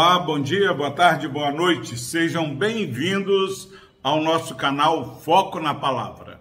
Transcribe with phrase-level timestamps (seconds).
[0.00, 1.98] Olá, bom dia, boa tarde, boa noite.
[1.98, 3.68] Sejam bem-vindos
[4.00, 6.40] ao nosso canal Foco na Palavra.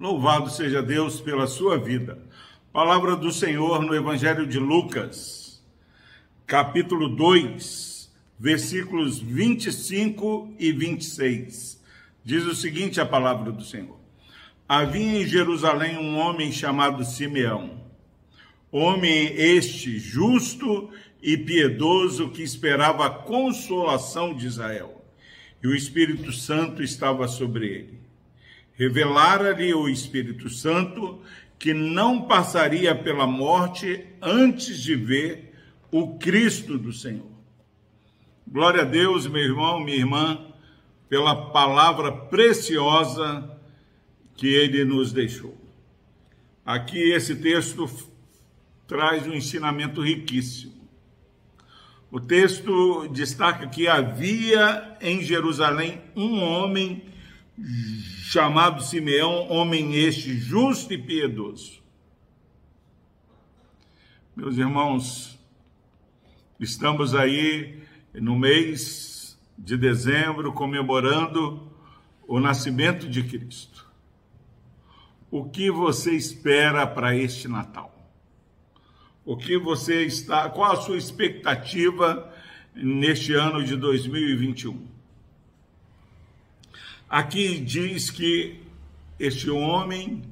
[0.00, 2.18] Louvado seja Deus pela sua vida.
[2.72, 5.62] Palavra do Senhor no Evangelho de Lucas,
[6.46, 11.84] capítulo 2, versículos 25 e 26.
[12.24, 14.00] Diz o seguinte a palavra do Senhor:
[14.66, 17.84] Havia em Jerusalém um homem chamado Simeão.
[18.72, 20.90] Homem este justo
[21.24, 25.02] e piedoso que esperava a consolação de Israel.
[25.62, 27.98] E o Espírito Santo estava sobre ele.
[28.74, 31.22] Revelara-lhe o Espírito Santo
[31.58, 35.54] que não passaria pela morte antes de ver
[35.90, 37.32] o Cristo do Senhor.
[38.46, 40.46] Glória a Deus, meu irmão, minha irmã,
[41.08, 43.50] pela palavra preciosa
[44.36, 45.56] que ele nos deixou.
[46.66, 47.88] Aqui esse texto
[48.86, 50.83] traz um ensinamento riquíssimo.
[52.14, 57.02] O texto destaca que havia em Jerusalém um homem
[58.26, 61.82] chamado Simeão, homem este justo e piedoso.
[64.36, 65.36] Meus irmãos,
[66.60, 67.82] estamos aí
[68.14, 71.68] no mês de dezembro comemorando
[72.28, 73.84] o nascimento de Cristo.
[75.32, 77.92] O que você espera para este Natal?
[79.24, 82.32] O que você está, qual a sua expectativa
[82.74, 84.86] neste ano de 2021?
[87.08, 88.60] Aqui diz que
[89.18, 90.22] este homem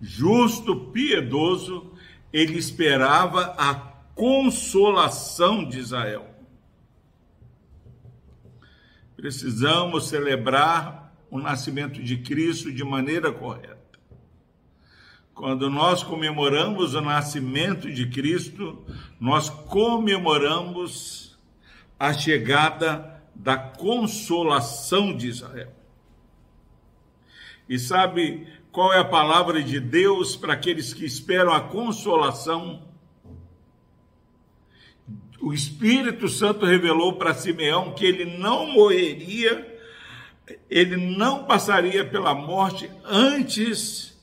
[0.00, 1.92] justo, piedoso,
[2.32, 3.74] ele esperava a
[4.14, 6.28] consolação de Israel.
[9.16, 13.75] Precisamos celebrar o nascimento de Cristo de maneira correta.
[15.36, 18.82] Quando nós comemoramos o nascimento de Cristo,
[19.20, 21.38] nós comemoramos
[22.00, 25.70] a chegada da consolação de Israel.
[27.68, 32.88] E sabe qual é a palavra de Deus para aqueles que esperam a consolação?
[35.38, 39.80] O Espírito Santo revelou para Simeão que ele não morreria,
[40.70, 44.15] ele não passaria pela morte antes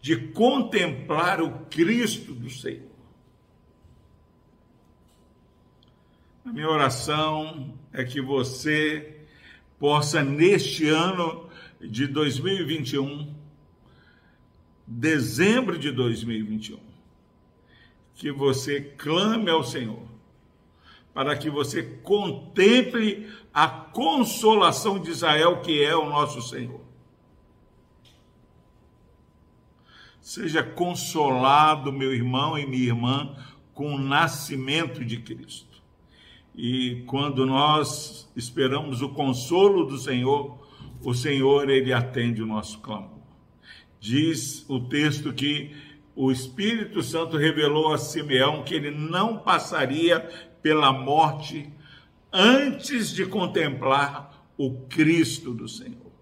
[0.00, 2.88] de contemplar o Cristo do Senhor.
[6.44, 9.18] A minha oração é que você
[9.78, 11.48] possa, neste ano
[11.80, 13.34] de 2021,
[14.86, 16.78] dezembro de 2021,
[18.14, 20.08] que você clame ao Senhor,
[21.12, 26.87] para que você contemple a consolação de Israel, que é o nosso Senhor.
[30.28, 33.34] Seja consolado, meu irmão e minha irmã,
[33.72, 35.82] com o nascimento de Cristo.
[36.54, 40.68] E quando nós esperamos o consolo do Senhor,
[41.02, 43.22] o Senhor ele atende o nosso clamor.
[43.98, 45.74] Diz o texto que
[46.14, 50.20] o Espírito Santo revelou a Simeão que ele não passaria
[50.60, 51.72] pela morte
[52.30, 56.12] antes de contemplar o Cristo do Senhor.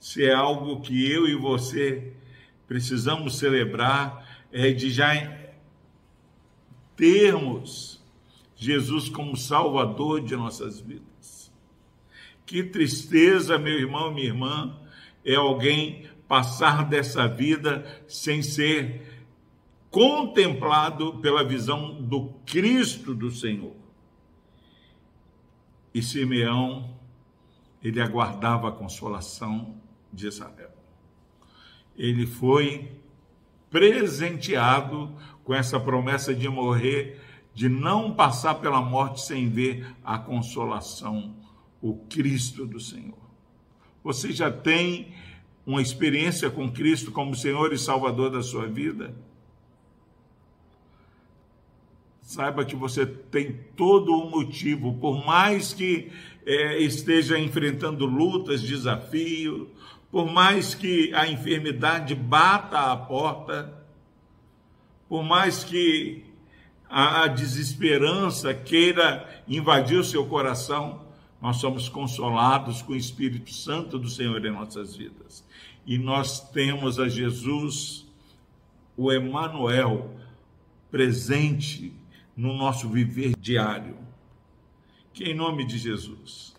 [0.00, 2.15] Se é algo que eu e você
[2.66, 5.12] precisamos celebrar é de já
[6.96, 8.02] termos
[8.56, 11.52] Jesus como Salvador de nossas vidas.
[12.44, 14.80] Que tristeza, meu irmão, minha irmã,
[15.24, 19.26] é alguém passar dessa vida sem ser
[19.90, 23.74] contemplado pela visão do Cristo do Senhor.
[25.92, 26.96] E Simeão,
[27.82, 29.80] ele aguardava a consolação
[30.12, 30.75] de Israel
[31.96, 32.92] ele foi
[33.70, 35.14] presenteado
[35.44, 37.20] com essa promessa de morrer,
[37.54, 41.34] de não passar pela morte sem ver a consolação,
[41.80, 43.26] o Cristo do Senhor.
[44.02, 45.14] Você já tem
[45.64, 49.14] uma experiência com Cristo como Senhor e Salvador da sua vida?
[52.22, 56.10] Saiba que você tem todo o motivo, por mais que
[56.46, 59.66] é, esteja enfrentando lutas, desafios,
[60.10, 63.74] por mais que a enfermidade bata à porta,
[65.08, 66.24] por mais que
[66.88, 71.04] a desesperança queira invadir o seu coração,
[71.42, 75.44] nós somos consolados com o Espírito Santo do Senhor em nossas vidas.
[75.84, 78.06] E nós temos a Jesus,
[78.96, 80.10] o Emanuel,
[80.90, 81.92] presente
[82.36, 84.05] no nosso viver diário.
[85.16, 86.54] Que em nome de Jesus.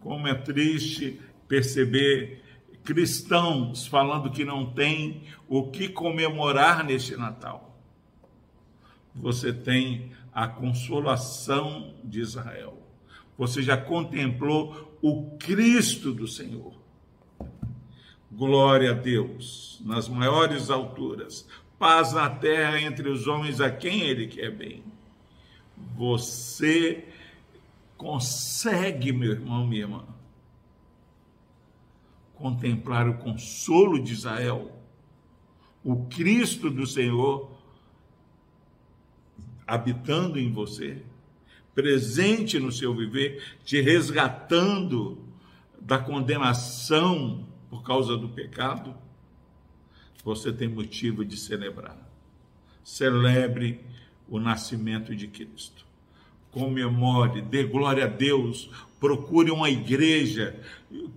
[0.00, 2.40] Como é triste perceber
[2.84, 7.76] cristãos falando que não tem o que comemorar neste Natal.
[9.12, 12.80] Você tem a consolação de Israel.
[13.36, 16.72] Você já contemplou o Cristo do Senhor.
[18.30, 21.48] Glória a Deus nas maiores alturas,
[21.80, 24.84] paz na terra entre os homens a quem Ele quer bem.
[25.96, 27.08] Você
[27.96, 30.04] consegue, meu irmão, minha irmã,
[32.34, 34.70] contemplar o consolo de Israel,
[35.82, 37.50] o Cristo do Senhor
[39.66, 41.02] habitando em você,
[41.74, 45.18] presente no seu viver, te resgatando
[45.80, 48.94] da condenação por causa do pecado,
[50.24, 51.98] você tem motivo de celebrar.
[52.82, 53.80] Celebre
[54.28, 55.84] o nascimento de Cristo.
[56.54, 58.70] Comemore, dê glória a Deus,
[59.00, 60.58] procure uma igreja,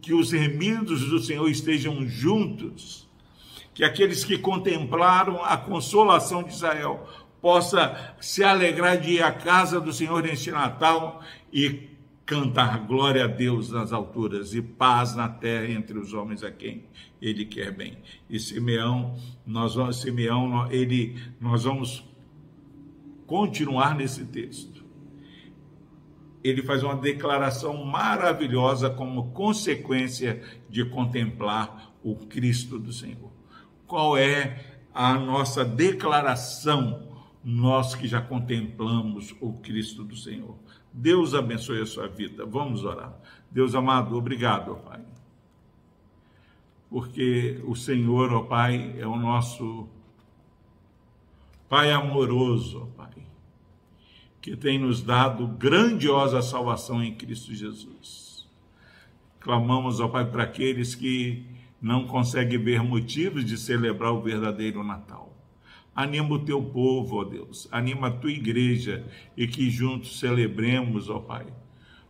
[0.01, 3.07] que os remidos do Senhor estejam juntos,
[3.73, 7.07] que aqueles que contemplaram a consolação de Israel
[7.39, 11.21] possa se alegrar de ir à casa do Senhor neste Natal
[11.53, 11.87] e
[12.25, 16.83] cantar glória a Deus nas alturas e paz na terra entre os homens a quem
[17.21, 17.99] ele quer bem.
[18.27, 22.03] E Simeão, nós vamos Simeão, ele nós vamos
[23.27, 24.86] continuar nesse texto.
[26.47, 33.31] Ele faz uma declaração maravilhosa como consequência de contemplar o Cristo do Senhor.
[33.85, 37.07] Qual é a nossa declaração
[37.43, 40.57] nós que já contemplamos o Cristo do Senhor.
[40.91, 42.45] Deus abençoe a sua vida.
[42.45, 43.17] Vamos orar.
[43.49, 44.99] Deus amado, obrigado, Pai.
[46.89, 49.87] Porque o Senhor, ó Pai, é o nosso
[51.69, 53.13] Pai amoroso, ó Pai,
[54.47, 58.47] que tem nos dado grandiosa salvação em Cristo Jesus.
[59.41, 61.43] Clamamos, ó Pai, para aqueles que
[61.81, 65.37] não conseguem ver motivos de celebrar o verdadeiro Natal.
[65.93, 69.05] Anima o teu povo, ó Deus, anima a tua igreja
[69.35, 71.45] e que juntos celebremos, ó Pai,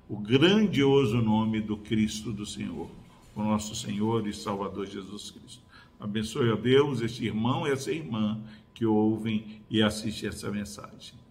[0.07, 2.87] o grandioso nome do Cristo do Senhor,
[3.35, 5.63] o nosso Senhor e Salvador Jesus Cristo.
[5.99, 8.39] Abençoe, ó Deus, este irmão e essa irmã
[8.75, 11.26] que ouvem e assistem essa mensagem.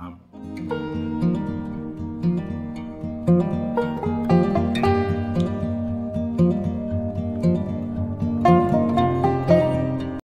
[0.00, 1.27] Um.